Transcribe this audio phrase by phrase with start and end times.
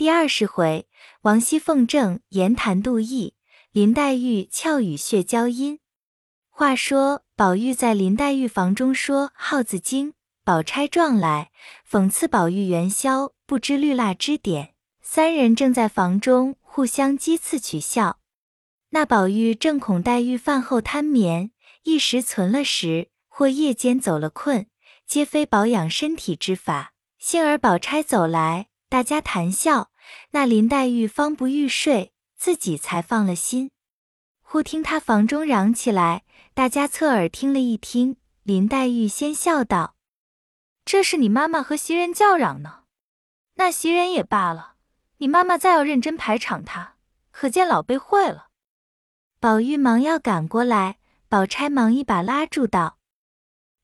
[0.00, 0.88] 第二十回，
[1.24, 3.34] 王熙凤正言谈妒意，
[3.70, 5.78] 林黛玉俏语血交音。
[6.48, 11.50] 话说宝玉在林黛玉房中说《耗子精》，宝钗撞来，
[11.86, 14.72] 讽刺宝玉元宵不知绿蜡之典。
[15.02, 18.20] 三人正在房中互相讥刺取笑。
[18.92, 21.50] 那宝玉正恐黛玉饭后贪眠，
[21.82, 24.66] 一时存了食，或夜间走了困，
[25.06, 26.94] 皆非保养身体之法。
[27.18, 29.89] 幸而宝钗走来，大家谈笑。
[30.30, 33.70] 那林黛玉方不欲睡，自己才放了心。
[34.40, 36.24] 忽听他房中嚷起来，
[36.54, 38.16] 大家侧耳听了一听。
[38.42, 39.94] 林黛玉先笑道
[40.84, 42.84] ：“这是你妈妈和袭人叫嚷呢。
[43.54, 44.74] 那袭人也罢了，
[45.18, 46.96] 你妈妈再要认真排场他，
[47.30, 48.48] 可见老被会了。”
[49.38, 50.98] 宝玉忙要赶过来，
[51.28, 52.98] 宝钗忙一把拉住道：“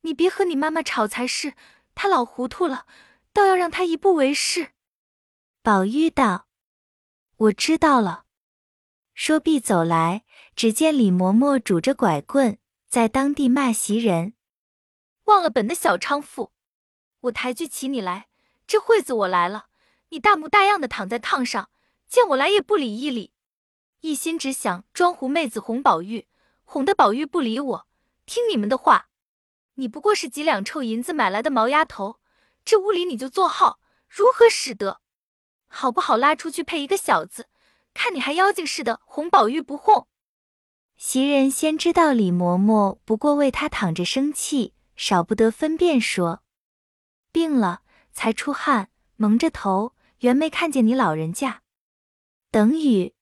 [0.01, 1.53] 你别和你妈妈吵才是，
[1.95, 2.85] 她老糊涂了，
[3.31, 4.71] 倒要让她一步为是。”
[5.67, 6.47] 宝玉道
[7.35, 8.23] ：“我知道了。”
[9.13, 10.23] 说毕走来，
[10.55, 14.35] 只见李嬷嬷拄着拐棍在当地骂袭人
[15.27, 16.53] ：“忘了本的小娼妇！
[17.19, 18.29] 我抬举起你来，
[18.65, 19.65] 这会子我来了，
[20.07, 21.69] 你大模大样的躺在炕上，
[22.07, 23.33] 见我来也不理一理，
[23.99, 26.29] 一心只想装狐妹子哄宝玉，
[26.63, 27.87] 哄得宝玉不理我，
[28.25, 29.09] 听你们的话。
[29.73, 32.21] 你不过是几两臭银子买来的毛丫头，
[32.63, 35.01] 这屋里你就坐号，如何使得？”
[35.67, 37.47] 好不好拉出去配一个小子？
[37.93, 40.07] 看你还妖精似的哄宝玉不哄。
[40.97, 46.41] 袭人先知道李嬷嬷不过为她躺着生气，少不得分辨说
[47.31, 51.61] 病了才出汗，蒙着头，原没看见你老人家。
[52.49, 53.13] 等语。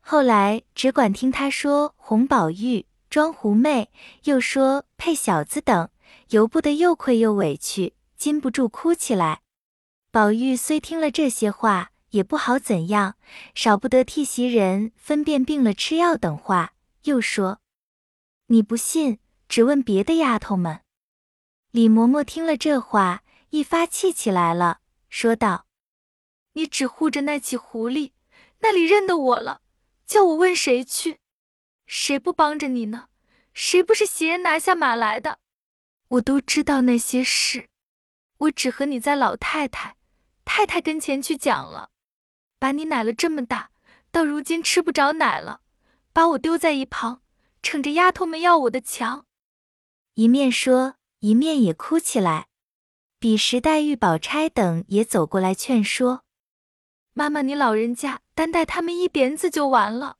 [0.00, 3.90] 后来只管听他说哄宝玉装狐媚，
[4.24, 5.88] 又说配小子等，
[6.30, 9.40] 由不得又愧又委屈，禁不住哭起来。
[10.16, 13.18] 宝玉虽听了这些话，也不好怎样，
[13.54, 16.72] 少不得替袭人分辨病了吃药等话。
[17.02, 17.60] 又说
[18.48, 20.80] ：“你不信，只问别的丫头们。”
[21.70, 24.80] 李嬷嬷听了这话，一发气起来了，
[25.10, 25.66] 说道
[26.54, 28.12] ：“你只护着那起狐狸，
[28.60, 29.60] 那里认得我了，
[30.06, 31.18] 叫我问谁去？
[31.86, 33.08] 谁不帮着你呢？
[33.52, 35.40] 谁不是袭人拿下马来的？
[36.08, 37.68] 我都知道那些事，
[38.38, 39.95] 我只和你在老太太。”
[40.46, 41.90] 太太跟前去讲了，
[42.58, 43.70] 把你奶了这么大，
[44.10, 45.60] 到如今吃不着奶了，
[46.14, 47.20] 把我丢在一旁，
[47.60, 49.26] 逞着丫头们要我的强。
[50.14, 52.46] 一面说，一面也哭起来。
[53.18, 56.22] 彼时黛玉、宝钗等也走过来劝说
[57.12, 60.16] ：“妈妈，你老人家单待他们一点子就完了。”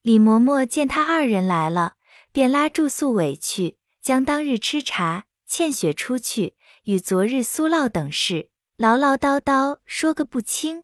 [0.00, 1.96] 李嬷嬷见他二人来了，
[2.32, 8.51] 便拉住素委屈，将当日吃茶欠雪出去，与昨日苏烙等事。
[8.78, 10.82] 唠唠叨叨说个不清，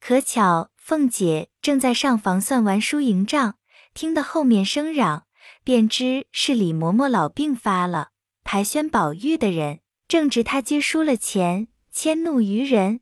[0.00, 3.56] 可巧凤姐正在上房算完输赢账，
[3.94, 5.26] 听得后面声嚷，
[5.64, 8.10] 便知是李嬷嬷老病发了，
[8.44, 13.00] 排宣宝玉的人正值他接输了钱，迁怒于人，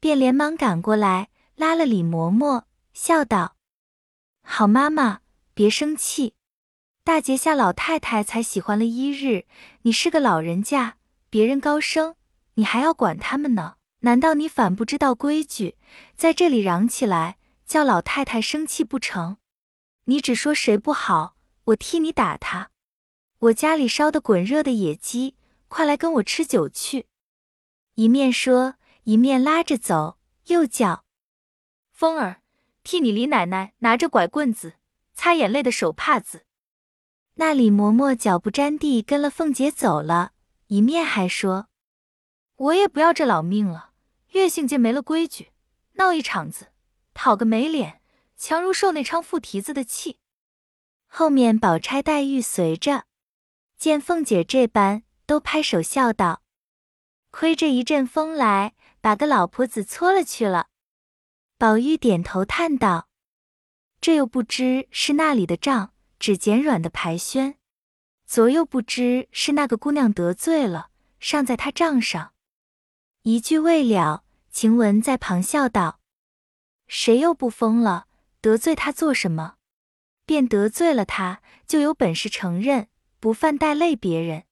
[0.00, 3.56] 便连忙赶过来拉了李嬷嬷，笑道
[4.42, 5.20] ：“好妈妈，
[5.54, 6.34] 别生气，
[7.04, 9.46] 大节下老太太才喜欢了一日，
[9.82, 10.96] 你是个老人家，
[11.30, 12.16] 别人高升。”
[12.56, 13.76] 你还要管他们呢？
[14.00, 15.76] 难道你反不知道规矩，
[16.14, 19.38] 在这里嚷起来，叫老太太生气不成？
[20.04, 22.70] 你只说谁不好，我替你打他。
[23.38, 25.36] 我家里烧的滚热的野鸡，
[25.68, 27.06] 快来跟我吃酒去。
[27.94, 31.04] 一面说，一面拉着走，又叫
[31.90, 32.42] 风儿
[32.82, 34.74] 替你李奶奶拿着拐棍子，
[35.12, 36.44] 擦眼泪的手帕子。
[37.34, 40.32] 那李嬷嬷脚不沾地跟了凤姐走了，
[40.68, 41.68] 一面还说。
[42.56, 43.90] 我也不要这老命了，
[44.30, 45.52] 月姓界没了规矩，
[45.94, 46.68] 闹一场子，
[47.12, 48.00] 讨个没脸，
[48.34, 50.20] 强如受那娼妇蹄子的气。
[51.06, 53.04] 后面宝钗、黛玉随着，
[53.76, 56.42] 见凤姐这般，都拍手笑道
[57.30, 60.68] ：“亏这一阵风来，把个老婆子搓了去了。”
[61.58, 63.08] 宝玉点头叹道
[64.00, 67.52] ：“这又不知是那里的账，只捡软的排宣；
[68.26, 70.88] 左又不知是那个姑娘得罪了，
[71.20, 72.32] 尚在他账上。”
[73.28, 75.98] 一句未了，晴雯在旁笑道
[76.86, 78.06] ：“谁又不疯了？
[78.40, 79.56] 得罪他做什么？
[80.24, 82.86] 便得罪了他，就有本事承认，
[83.18, 84.44] 不犯带累别人。”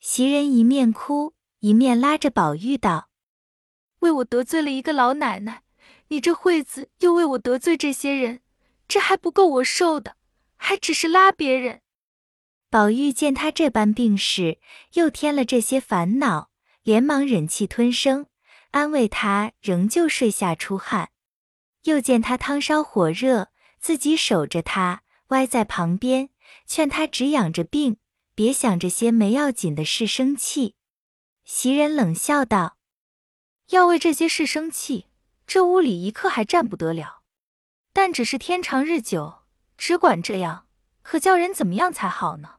[0.00, 3.10] 袭人一面哭，一面拉着宝玉道
[4.00, 5.62] ：“为我得罪了一个老奶奶，
[6.08, 8.40] 你这会子又为我得罪这些人，
[8.88, 10.16] 这还不够我受的，
[10.56, 11.82] 还只是拉别人。”
[12.72, 14.58] 宝玉见他这般病势，
[14.94, 16.51] 又添了这些烦恼。
[16.82, 18.26] 连忙忍气吞声，
[18.72, 21.10] 安慰他，仍旧睡下出汗。
[21.84, 26.30] 又见他汤烧火热，自己守着他，歪在旁边，
[26.66, 27.98] 劝他只养着病，
[28.34, 30.74] 别想着些没要紧的事生气。
[31.44, 32.76] 袭人冷笑道
[33.70, 35.06] ：“要为这些事生气，
[35.46, 37.22] 这屋里一刻还站不得了。
[37.92, 39.42] 但只是天长日久，
[39.76, 40.66] 只管这样，
[41.02, 42.56] 可叫人怎么样才好呢？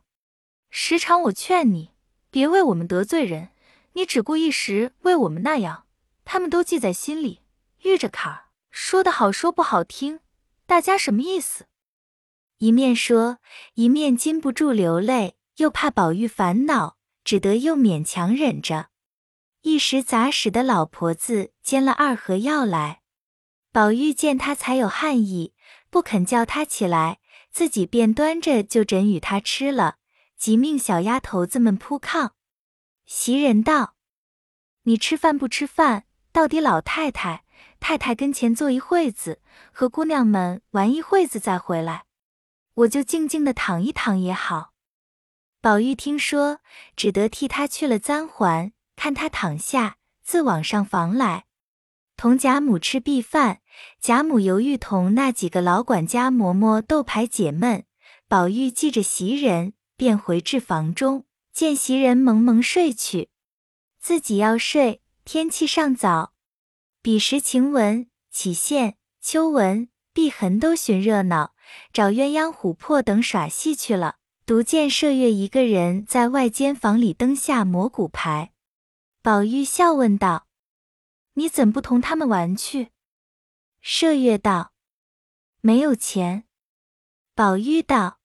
[0.70, 1.92] 时常我劝你，
[2.30, 3.50] 别为我们得罪人，
[3.94, 5.86] 你只顾一时为我们那样，
[6.26, 7.42] 他们都记在心里，
[7.84, 10.20] 遇着坎儿。”说的好，说不好听，
[10.66, 11.68] 大家什么意思？
[12.58, 13.38] 一面说，
[13.76, 18.88] 一面禁不住流泪，又怕宝玉烦恼，只得又勉强忍着。
[19.62, 23.02] 一时杂使的老婆子煎了二盒药来，
[23.72, 25.54] 宝玉见他才有汗意，
[25.92, 27.20] 不肯叫他起来，
[27.52, 29.98] 自己便端着就枕与他吃了，
[30.36, 32.32] 即命小丫头子们铺炕。
[33.06, 33.96] 袭人道
[34.84, 36.06] ：“你吃饭不吃饭？
[36.32, 37.44] 到底老太太。”
[37.80, 39.42] 太太跟前坐一会子，
[39.74, 42.06] 和姑娘们玩一会子再回来，
[42.76, 44.72] 我就静静的躺一躺也好。
[45.60, 46.60] 宝玉听说，
[46.96, 51.44] 只得替他去了簪环，看他躺下，自往上房来，
[52.16, 53.60] 同贾母吃毕饭。
[54.00, 57.84] 贾母犹豫同那几个老管家嬷嬷斗牌解闷，
[58.30, 63.30] 宝玉记着袭人，便回至房中，见袭人蒙蒙睡去，
[64.00, 66.34] 自己要睡，天气尚早。
[67.04, 71.54] 彼时晴雯、启宪、秋纹、碧痕都寻热闹，
[71.94, 74.16] 找鸳鸯、琥珀等耍戏去了。
[74.48, 78.52] 独见麝月一个人在外间房里灯下磨骨牌。
[79.22, 80.48] 宝玉笑问道
[81.36, 82.90] ：“你怎不同他们玩去？”
[83.86, 84.74] 麝月道
[85.62, 86.46] ：“没有钱。”
[87.36, 88.20] 宝玉道：“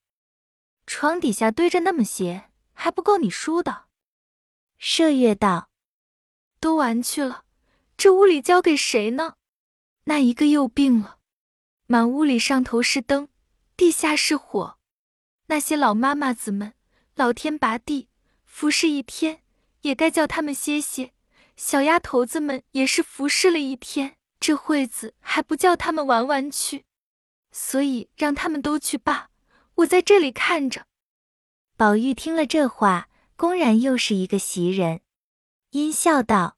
[0.87, 2.48] 床底下堆着那么些，
[2.79, 3.87] 还不够你输的。”
[4.79, 5.69] 麝月道
[6.61, 7.43] ：“都玩去了。”
[7.99, 9.35] 这屋里交给谁呢？
[10.05, 11.19] 那一个又病了，
[11.85, 13.27] 满屋里上头是灯，
[13.75, 14.79] 地下是火。
[15.47, 16.73] 那些老妈妈子们，
[17.15, 18.07] 老天拔地
[18.45, 19.43] 服侍一天，
[19.81, 21.13] 也该叫他们歇歇。
[21.57, 26.85] 小丫头子们也是服侍了一天，这会子还不叫他们玩玩去，
[27.51, 29.29] 所以让他们都去罢。
[29.75, 30.85] 我在这里看着。
[31.79, 34.99] 宝玉听了这话，公然又是一个袭人，
[35.69, 36.57] 阴笑道。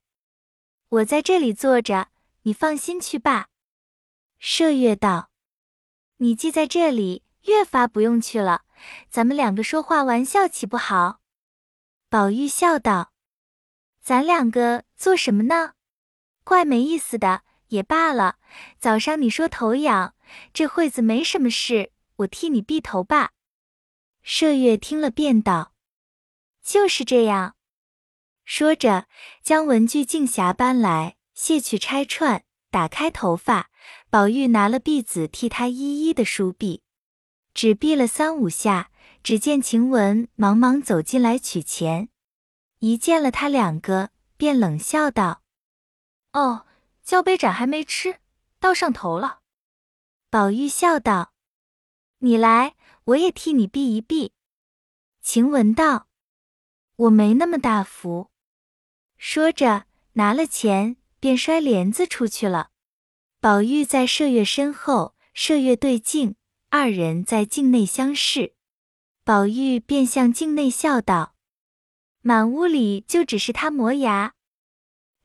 [0.90, 2.08] 我在这里坐着，
[2.42, 3.50] 你放心去罢。
[4.42, 5.30] 麝月道
[6.18, 8.64] ：“你既在这里，越发不用去了。
[9.12, 11.20] 咱们两个说话玩笑，岂不好？”
[12.10, 13.14] 宝玉笑道
[14.02, 15.74] ：“咱两个做什么呢？
[16.44, 18.38] 怪没意思的，也罢了。
[18.80, 20.16] 早上你说头痒，
[20.52, 23.34] 这会子没什么事，我替你避头吧。”
[24.24, 25.74] 麝月听了，便道
[26.64, 27.56] ：“就是这样。”
[28.46, 29.08] 说着，
[29.44, 33.70] 将文具镜匣搬来，卸去钗串，打开头发。
[34.10, 36.82] 宝玉拿了篦子替他一一的梳篦，
[37.54, 38.92] 只篦了三五下，
[39.24, 42.10] 只见晴雯忙忙走进来取钱，
[42.80, 45.42] 一见了他两个，便冷笑道
[46.34, 46.68] ：“哦，
[47.04, 48.20] 交杯盏还没吃，
[48.60, 49.40] 倒上头了。”
[50.30, 51.34] 宝玉笑道
[52.20, 52.76] ：“你来，
[53.06, 54.34] 我也替你避一避。”
[55.22, 56.08] 晴雯道
[56.98, 58.32] ：“我没那么大福。”
[59.18, 62.70] 说着，拿了钱，便摔帘子出去了。
[63.40, 66.36] 宝玉在麝月身后，麝月对镜，
[66.70, 68.56] 二人在镜内相视。
[69.24, 71.36] 宝玉便向镜内笑道
[72.22, 74.34] ：“满屋里就只是他磨牙。”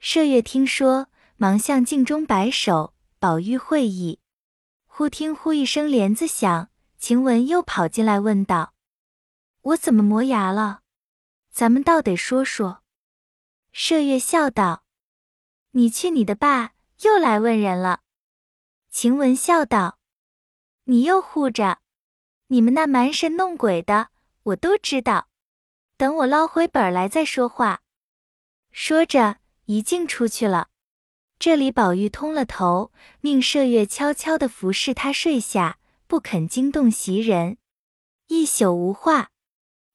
[0.00, 2.94] 麝月听说，忙向镜中摆手。
[3.18, 4.20] 宝玉会意。
[4.86, 6.70] 忽听呼一声帘子响，
[7.06, 8.74] 晴雯又跑进来问道
[9.62, 10.80] ：“我怎么磨牙了？
[11.52, 12.82] 咱们倒得说说。”
[13.72, 14.82] 麝月笑道
[15.70, 16.72] ：“你去你的吧，
[17.02, 18.00] 又来问人了。”
[18.90, 20.00] 晴雯笑道
[20.86, 21.78] ：“你又护着，
[22.48, 24.08] 你们那蛮神弄鬼的，
[24.42, 25.28] 我都知道。
[25.96, 27.82] 等我捞回本来再说话。”
[28.72, 29.36] 说着，
[29.66, 30.70] 一径出去了。
[31.38, 37.58] 这里宝玉通了头，命麝月悄悄的服侍他睡下，不肯惊动袭人。
[38.28, 39.30] 一宿无话，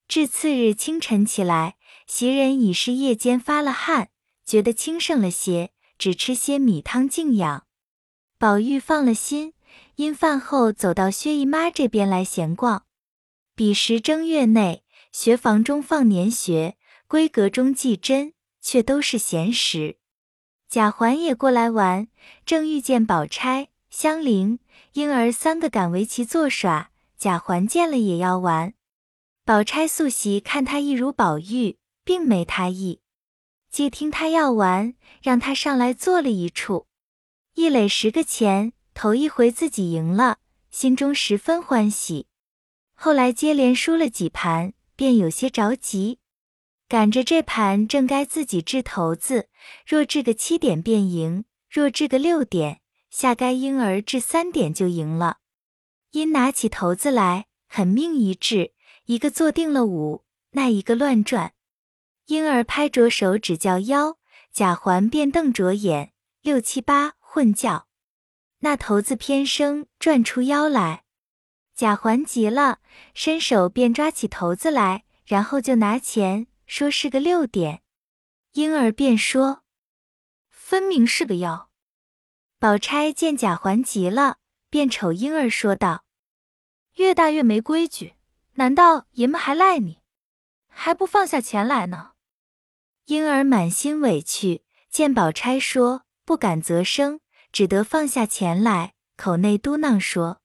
[0.08, 1.78] 至次日清晨起来。
[2.08, 4.10] 袭人已是夜间发了汗，
[4.46, 7.66] 觉得轻盛了些，只吃些米汤静养。
[8.38, 9.54] 宝玉放了心，
[9.96, 12.86] 因饭后走到薛姨妈这边来闲逛。
[13.56, 16.78] 彼时正月内，学房中放年学，
[17.08, 19.98] 闺阁中记针，却都是闲时。
[20.68, 22.08] 贾环也过来玩，
[22.46, 24.58] 正遇见宝钗、香菱、
[24.94, 26.90] 莺儿三个敢为其作耍。
[27.16, 28.74] 贾环见了也要玩。
[29.46, 31.78] 宝钗素习看他一如宝玉。
[32.04, 33.00] 并没他意，
[33.70, 36.88] 既听他要玩，让他上来坐了一处，
[37.54, 40.40] 一垒十个钱，头一回自己赢了，
[40.72, 42.26] 心中十分欢喜。
[42.96, 46.18] 后来接连输了几盘，便有些着急，
[46.88, 49.48] 赶着这盘正该自己掷骰子，
[49.86, 52.82] 若掷个七点便赢，若掷个六点，
[53.12, 55.38] 下该婴儿掷三点就赢了。
[56.10, 58.74] 因拿起骰子来，狠命一掷，
[59.06, 61.54] 一个坐定了五，那一个乱转。
[62.26, 64.18] 婴儿拍着手指叫幺，
[64.52, 67.88] 贾环便瞪着眼，六七八混叫，
[68.60, 71.04] 那头子偏生转出腰来。
[71.74, 72.80] 贾环急了，
[73.14, 77.82] 伸手便抓起头子来，然后就拿钱，说是个六点。
[78.54, 79.64] 婴儿便说
[80.52, 81.71] ：“分明是个幺。”
[82.62, 84.38] 宝钗见贾环急了，
[84.70, 86.04] 便瞅婴儿说道
[86.98, 88.14] ：“越大越没规矩，
[88.54, 89.98] 难道爷们还赖你，
[90.68, 92.12] 还不放下钱来呢？”
[93.06, 97.20] 婴儿满心委屈，见宝钗说不敢则声，
[97.52, 100.40] 只得放下钱来，口内嘟囔说。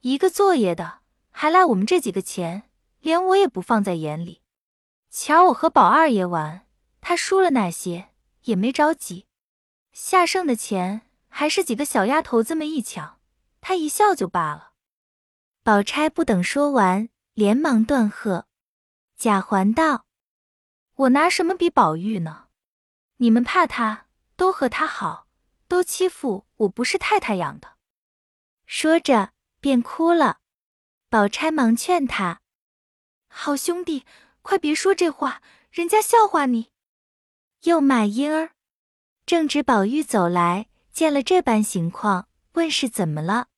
[0.00, 0.98] 一个做爷的
[1.30, 2.64] 还赖我们这几个钱，
[3.00, 4.42] 连我也不放在眼里。
[5.08, 6.66] 瞧我和宝二爷玩，
[7.00, 8.10] 他输了那些
[8.42, 9.24] 也没着急，
[9.94, 11.00] 下剩的钱
[11.34, 13.18] 还是几个小丫头子们一抢，
[13.62, 14.74] 他一笑就罢了。
[15.62, 18.46] 宝钗不等说完，连忙断喝。
[19.16, 20.04] 贾环道
[20.94, 22.48] ：“我拿什么比宝玉呢？
[23.16, 25.26] 你们怕他，都和他好，
[25.66, 27.76] 都欺负我不是太太养的。”
[28.66, 29.32] 说着。
[29.62, 30.40] 便哭了，
[31.08, 32.40] 宝钗忙劝他
[33.30, 34.04] ：“好兄弟，
[34.42, 36.72] 快别说这话，人家笑话你。”
[37.62, 38.56] 又骂婴儿。
[39.24, 43.48] 正值宝玉走来，见了这般情况，问是怎么了。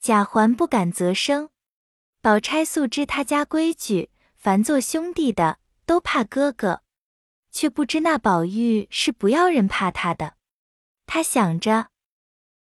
[0.00, 1.50] 贾环不敢啧声。
[2.20, 6.82] 宝钗素知他家规矩，凡做兄弟的都怕哥哥，
[7.52, 10.34] 却不知那宝玉是不要人怕他的。
[11.06, 11.88] 他想着，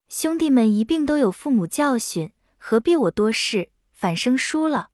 [0.08, 2.32] 兄弟们一并都有父母教训。
[2.58, 4.90] 何必我多事，反生疏了？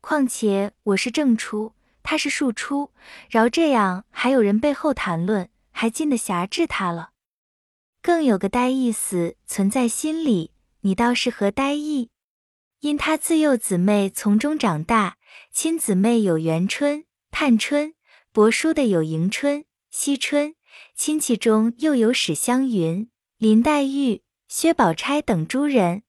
[0.00, 2.92] 况且我是正出，他是庶出，
[3.30, 7.13] 饶这样还有人背后谈论，还进得辖制他了。
[8.04, 10.50] 更有个呆意思存在心里，
[10.82, 12.10] 你倒是何呆意？
[12.80, 15.16] 因他自幼姊妹从中长大，
[15.50, 17.94] 亲姊妹有元春、探春，
[18.30, 20.54] 伯叔的有迎春、惜春，
[20.94, 23.08] 亲戚中又有史湘云、
[23.38, 26.02] 林黛玉、薛宝钗等诸人。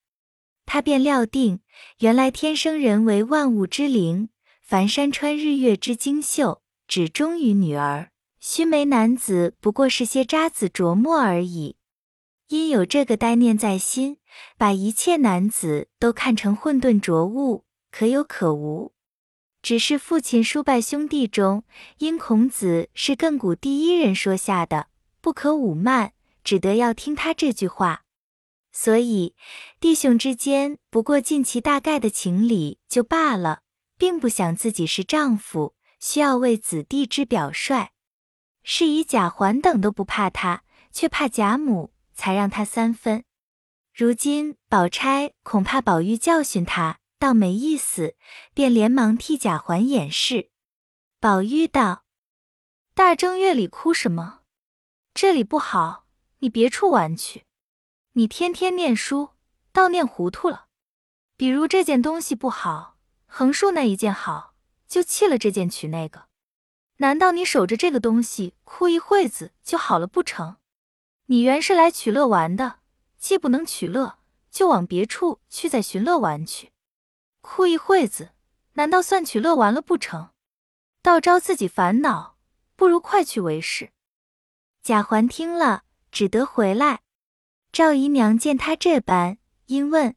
[0.65, 1.61] 他便料定，
[1.99, 4.27] 原来天生人为万物之灵，
[4.61, 8.09] 凡山川日月之精秀，只忠于女儿；
[8.41, 11.77] 须眉男子不过是些渣子琢磨而已。
[12.47, 14.17] 因有这个呆念在心，
[14.57, 18.93] 把一切男子都看成混沌浊物，可有可无。
[19.63, 21.63] 只是父亲叔伯兄弟中，
[21.97, 24.89] 因孔子是亘古第一人说下的，
[25.21, 28.03] 不可侮慢，只得要听他这句话。
[28.71, 29.33] 所以，
[29.79, 33.61] 弟兄之间不过尽其大概的情理就罢了，
[33.97, 37.89] 并不想自己是丈夫，需要为子弟之表率。
[38.61, 43.23] 是以贾环等都不怕他，却怕贾母，才让他三分。
[43.93, 48.15] 如今宝钗恐怕宝玉教训他，倒没意思，
[48.53, 50.49] 便连忙替贾环掩饰。
[51.19, 52.05] 宝玉道
[52.95, 54.41] ：“大正月里哭什么？
[55.13, 56.07] 这里不好，
[56.39, 57.45] 你别处玩去。”
[58.17, 59.31] 你天天念书，
[59.71, 60.67] 倒念糊涂了。
[61.37, 64.53] 比如这件东西不好，横竖那一件好，
[64.87, 66.27] 就弃了这件取那个。
[66.97, 70.57] 难道你守着这个东西哭一会子就好了不成？
[71.27, 72.79] 你原是来取乐玩的，
[73.17, 74.19] 既不能取乐，
[74.51, 76.71] 就往别处去再寻乐玩去。
[77.41, 78.31] 哭一会子，
[78.73, 80.29] 难道算取乐玩了不成？
[81.01, 82.37] 倒招自己烦恼，
[82.75, 83.91] 不如快去为是。
[84.83, 87.01] 贾环听了，只得回来。
[87.71, 90.15] 赵姨娘见他这般，因问：“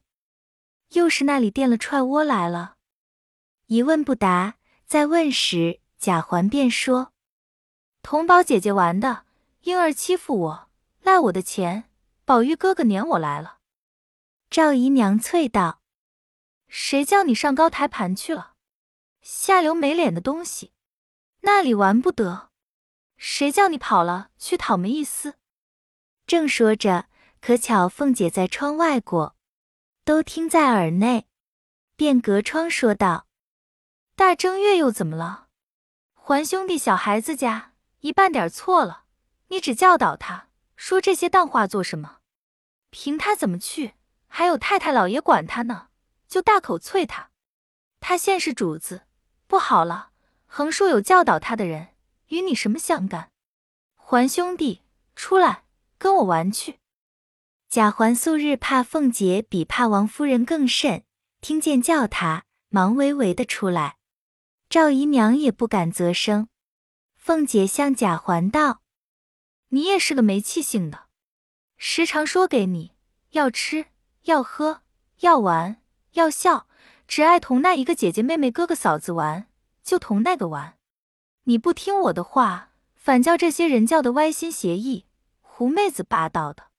[0.93, 2.75] 又是那里垫了踹窝来了？”
[3.65, 7.13] 一问不答，再问时，贾环便说
[8.01, 9.25] ：“同宝姐姐玩的，
[9.61, 10.68] 婴儿欺负我，
[11.01, 11.89] 赖我的钱，
[12.25, 13.59] 宝玉哥哥撵我来了。”
[14.49, 15.81] 赵姨娘啐道
[16.67, 18.55] ：“谁叫你上高台盘去了？
[19.21, 20.73] 下流没脸的东西，
[21.41, 22.49] 那里玩不得。
[23.17, 25.35] 谁叫你跑了去讨没意思？”
[26.25, 27.07] 正说着。
[27.41, 29.37] 可巧凤姐在窗外过，
[30.03, 31.29] 都听在耳内，
[31.95, 33.27] 便隔窗说道
[34.13, 35.47] ：“大正月又怎么了？
[36.15, 39.05] 还兄弟小孩子家一半点错了，
[39.47, 40.48] 你只教导他，
[40.79, 42.19] 说这些淡话做什么？
[42.89, 43.95] 凭他怎么去？
[44.27, 45.89] 还有太太老爷管他呢，
[46.25, 47.31] 就大口啐他。
[47.99, 49.01] 他现是主子，
[49.45, 50.11] 不好了，
[50.45, 51.89] 横竖有教导他的人，
[52.29, 53.29] 与你什么相干？
[53.95, 54.81] 环兄弟，
[55.17, 55.65] 出来
[55.97, 56.79] 跟我玩去。
[57.67, 61.03] 贾环素日怕凤姐比怕王夫人更甚，
[61.41, 63.97] 听见叫他，忙微微的出来。
[64.69, 66.47] 赵姨娘也不敢啧声。
[67.17, 68.81] 凤姐向贾环道
[69.69, 71.07] ：“你也是个没气性的，
[71.77, 72.93] 时常说给你
[73.31, 73.87] 要吃
[74.23, 74.81] 要喝
[75.19, 75.81] 要玩
[76.13, 76.67] 要笑，
[77.07, 79.47] 只爱同那一个姐姐妹妹哥哥嫂子玩，
[79.83, 80.77] 就同那个玩。
[81.43, 85.05] 你不听我的话，反叫这些人叫的歪心邪意、
[85.41, 86.69] 狐妹子霸道的。”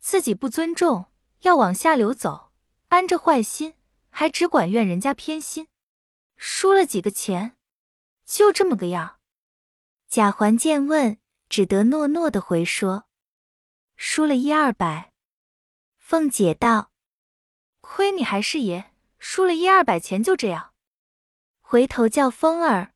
[0.00, 1.06] 自己不尊重，
[1.42, 2.52] 要往下流走，
[2.88, 3.74] 安着坏心，
[4.08, 5.68] 还只管怨人家偏心，
[6.36, 7.56] 输了几个钱，
[8.24, 9.18] 就这么个样。
[10.08, 11.18] 贾环见问，
[11.50, 13.06] 只得诺诺的回说
[13.96, 15.12] ：“输了一二百。”
[15.98, 16.92] 凤姐道
[17.82, 20.70] ：“亏你还是爷，输了一二百钱就这样。”
[21.60, 22.94] 回头叫风儿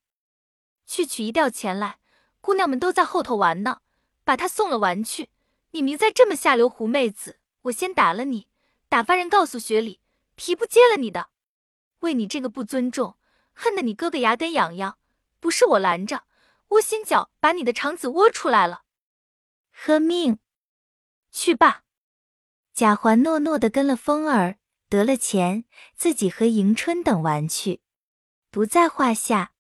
[0.87, 1.99] 去取一吊钱来，
[2.41, 3.81] 姑娘们都在后头玩呢，
[4.23, 5.31] 把他送了玩去。
[5.73, 8.47] 你明再这么下流，狐妹子，我先打了你，
[8.89, 10.01] 打发人告诉雪里，
[10.37, 11.31] 皮不接了你的。
[12.01, 13.17] 为你这个不尊重，
[13.53, 14.97] 恨得你哥哥牙根痒痒，
[15.41, 16.23] 不是我拦着，
[16.75, 18.83] 窝心脚把你的肠子窝出来了。
[19.73, 20.39] 喝命，
[21.31, 21.83] 去吧。
[22.73, 25.65] 贾环诺诺的跟了风儿，得了钱，
[25.97, 27.81] 自己和迎春等玩去，
[28.51, 29.53] 不在话下。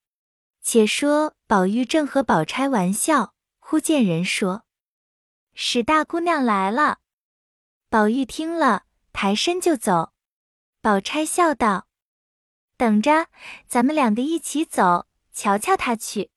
[0.62, 4.64] 且说宝玉正和宝钗玩笑，忽见人说。
[5.52, 6.98] 史大姑娘来了，
[7.88, 10.12] 宝玉听了，抬身就走。
[10.80, 11.86] 宝钗笑道
[12.76, 13.28] ：“等着，
[13.68, 16.30] 咱们两个一起走，瞧瞧她去。”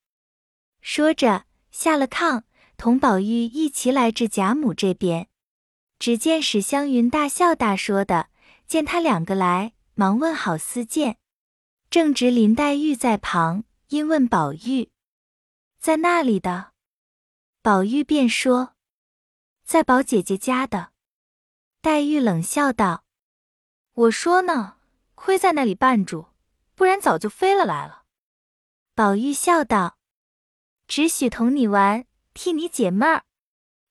[0.89, 2.43] 说着下了炕，
[2.77, 5.27] 同宝玉一起来至贾母这边。
[5.99, 8.29] 只见史湘云大笑大说的，
[8.67, 11.17] 见他两个来，忙问好私见。
[11.89, 14.89] 正值林黛玉在旁，因问宝玉
[15.77, 16.71] ：“在那里的？”
[17.61, 18.73] 宝玉便说。
[19.65, 20.93] 在宝姐姐家的，
[21.81, 23.03] 黛玉冷笑道
[23.91, 24.77] ：“我说呢，
[25.15, 26.27] 亏在那里绊住，
[26.75, 28.03] 不然早就飞了来了。”
[28.95, 29.96] 宝玉笑道
[30.87, 33.25] ：“只许同你玩，替你解闷儿。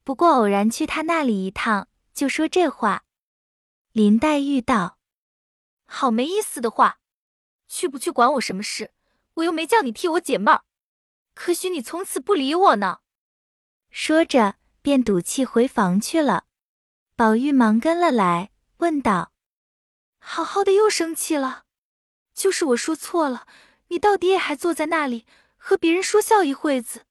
[0.02, 3.04] 不过偶然去他那里一趟，就说这话。”
[3.92, 4.98] 林黛玉道
[5.86, 7.00] ：“好没意思的话，
[7.68, 8.92] 去不去管我什么事？
[9.34, 10.64] 我又没叫你替我解闷儿，
[11.34, 13.00] 可许你从此不理我呢。”
[13.90, 14.56] 说着。
[14.86, 16.44] 便赌气回房去了。
[17.16, 19.32] 宝玉忙跟了来，问道
[20.22, 21.64] ：“好好的又生气了？
[22.32, 23.48] 就是我说错了，
[23.88, 25.26] 你到底也还坐在那里
[25.66, 27.06] 和别人说笑一会子，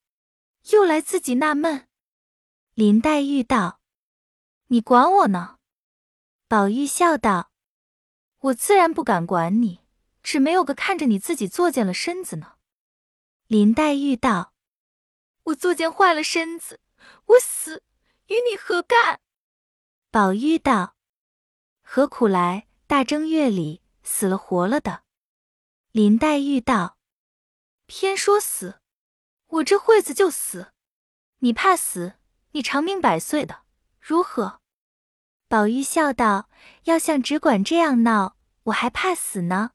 [0.72, 1.90] 又来自己纳闷。”
[2.74, 3.82] 林黛玉道
[4.68, 5.58] ：“你管我呢？”
[6.48, 7.52] 宝玉笑道
[8.40, 9.82] ：“我自然不敢管你，
[10.24, 12.54] 只没有个看着你自己作践了身子呢。”
[13.48, 14.54] 林黛玉道
[15.44, 16.80] ：“我作践坏了身子。”
[17.28, 17.84] 我死
[18.28, 19.20] 与你何干？
[20.10, 20.96] 宝玉道
[21.84, 22.70] ：“何苦来？
[22.88, 25.04] 大正月里死了活了的。”
[25.92, 26.95] 林黛玉道
[27.86, 28.80] ：“偏说死，
[29.48, 30.72] 我这会子就死。
[31.40, 32.14] 你怕死，
[32.52, 33.64] 你长命百岁的
[34.00, 34.62] 如何？”
[35.48, 36.50] 宝玉笑道
[36.86, 39.72] ：“要像只管这样闹，我还怕死呢，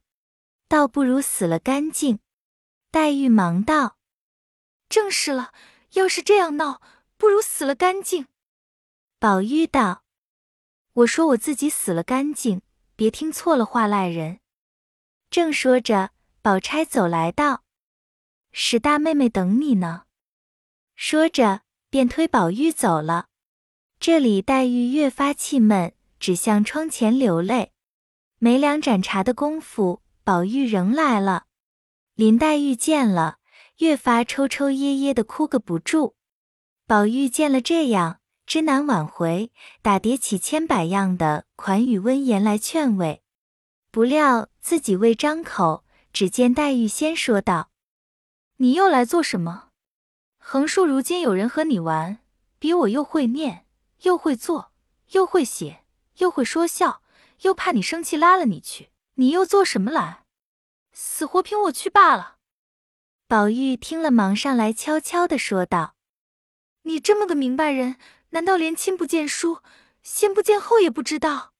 [0.68, 2.20] 倒不如死了干净。”
[2.90, 3.96] 黛玉忙道
[4.88, 5.52] ：“正是了，
[5.92, 6.80] 要是这样闹。”
[7.20, 8.28] 不如死了干净。
[9.18, 10.04] 宝玉道
[11.04, 12.62] ：“我说我自己死了干净，
[12.96, 14.40] 别听错了话赖人。”
[15.28, 17.62] 正说着，宝钗走来道
[18.52, 20.04] ：“史大妹妹等你呢。”
[20.96, 23.26] 说着，便推宝玉走了。
[23.98, 27.72] 这里黛玉越发气闷，只向窗前流泪。
[28.38, 31.44] 没两盏茶的功夫，宝玉仍来了。
[32.14, 33.38] 林黛玉见了，
[33.78, 36.16] 越发抽抽噎噎的哭个不住。
[36.86, 43.22] 宝玉见了这样，知难挽回，打叠起千百样的款语温言来劝慰。
[43.90, 47.70] 不料自己未张口，只见黛玉先说道
[48.62, 49.70] ：“你又来做什么？
[50.36, 52.18] 横竖如今有人和你玩，
[52.58, 53.64] 比我又会念，
[54.02, 54.72] 又会做，
[55.12, 55.86] 又会写，
[56.18, 57.00] 又会说笑，
[57.40, 60.24] 又怕你生气拉了你去，你又做什么来？
[60.92, 62.36] 死活凭我去罢了。”
[63.26, 65.94] 宝玉听了，忙上来悄悄的说道。
[66.82, 67.96] 你这么个明白人，
[68.30, 69.62] 难道连亲不见书，
[70.02, 71.54] 先不见后也不知道？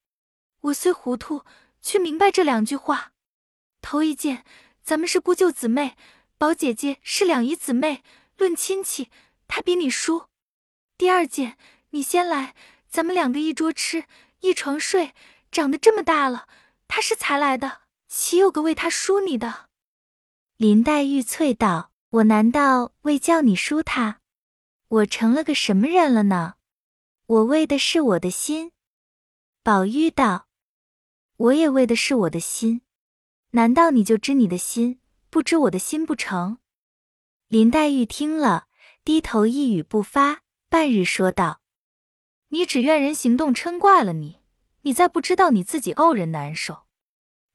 [0.61, 1.47] 我虽糊涂，
[1.81, 3.13] 却明白这两句话。
[3.81, 4.45] 头一件，
[4.83, 5.97] 咱们是姑舅姊妹，
[6.41, 8.03] 宝姐姐是两姨姊妹，
[8.39, 9.11] 论亲戚，
[9.47, 10.29] 她比你叔。
[10.97, 11.59] 第二件，
[11.91, 12.55] 你先来，
[12.89, 14.07] 咱们两个一桌吃，
[14.39, 15.13] 一床睡，
[15.53, 16.49] 长得这么大了，
[16.89, 19.69] 她是才来的，岂有个为她输你的？
[20.57, 24.23] 林黛玉啐道：“我难道为叫你输她？”
[24.89, 26.55] 我成了个什么人了呢？
[27.27, 28.73] 我为的是我的心。
[29.63, 30.49] 宝玉道
[31.37, 32.81] ：“我也为的是我的心。
[33.51, 35.00] 难道你就知你的心，
[35.31, 36.59] 不知我的心不成？”
[37.49, 38.67] 林黛玉听了，
[39.03, 41.61] 低头一语不发，半日说道
[42.51, 44.41] ：“你只怨人行动嗔怪了你，
[44.83, 46.83] 你再不知道你自己怄人难受。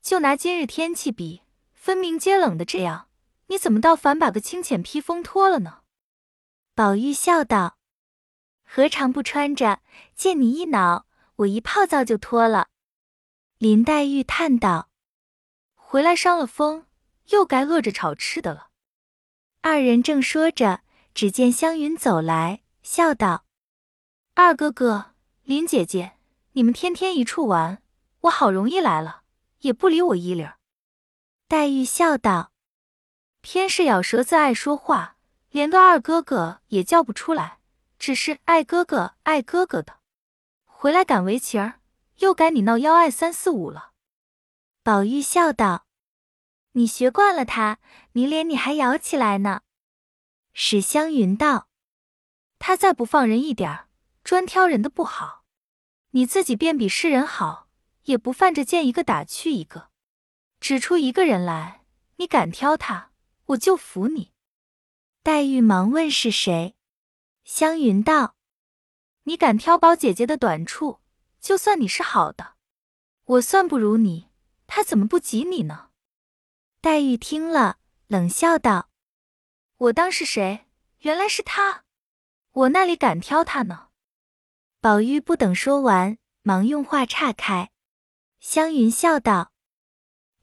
[0.02, 3.10] 就拿今日天气比，分明皆冷的这样，
[3.48, 5.82] 你怎么倒反把个清浅披风脱了呢？”
[6.76, 7.78] 宝玉笑道
[8.64, 9.82] ：“何尝不穿着？
[10.14, 11.06] 见你一恼，
[11.38, 12.68] 我一泡澡就脱了。”
[13.58, 14.90] 林黛玉叹道
[15.74, 16.85] ：“回来伤了风，
[17.30, 18.70] 又该饿着炒吃的了。”
[19.62, 20.82] 二人正说着，
[21.14, 23.46] 只见湘云走来，笑道
[24.36, 26.18] ：“二哥哥，林姐姐，
[26.52, 27.82] 你们天天一处玩，
[28.22, 29.24] 我好容易来了，
[29.60, 30.48] 也不理我一理。”
[31.48, 32.52] 黛玉笑道
[33.42, 35.14] ：“偏是咬舌子，爱说话。”
[35.52, 37.60] 连个二哥哥也叫不出来，
[37.98, 40.00] 只是爱哥哥爱哥哥的。
[40.66, 41.80] 回来赶围棋儿，
[42.18, 43.92] 又该你闹幺二三四五了。
[44.84, 45.85] 宝玉笑道
[46.78, 47.80] ：“你学惯了他，
[48.12, 49.62] 明连你还摇起来呢。”
[50.52, 51.70] 史湘云道
[52.60, 53.88] ：“他再不放人一点儿，
[54.24, 55.46] 专挑人的不好。
[56.12, 57.70] 你自己便比世人好，
[58.04, 59.90] 也不犯着见一个打去一个，
[60.60, 61.86] 指出一个人来，
[62.18, 63.12] 你敢挑他，
[63.48, 64.34] 我就服你。”
[65.24, 66.76] 黛玉忙问是谁，
[67.46, 68.36] 湘云道
[69.24, 71.00] ：“你敢挑宝姐姐的短处，
[71.40, 72.56] 就算你是好的。
[73.24, 74.30] 我算不如你，
[74.68, 75.85] 他怎么不及你呢？”
[76.86, 78.92] 黛玉听了，冷笑道
[79.90, 80.68] ：“我当是谁？
[81.00, 81.84] 原来是他，
[82.52, 83.88] 我那里敢挑他呢？”
[84.82, 87.72] 宝玉不等说完，忙用话岔开。
[88.40, 89.52] 湘云笑道：“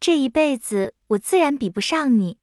[0.01, 2.41] 这一辈子，我自然比不上你。”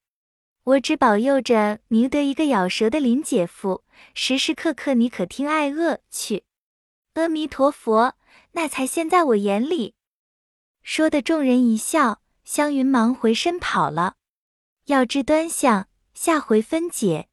[0.64, 3.84] 我只保佑着你得一个咬舌的林姐夫，
[4.14, 6.46] 时时刻刻你可听爱恶去。
[7.16, 8.16] 阿弥陀佛，
[8.54, 9.94] 那才现在我眼里。
[10.84, 14.16] 说的众人一笑，湘云忙回身跑了。
[14.86, 17.29] 要知端详，下回分解。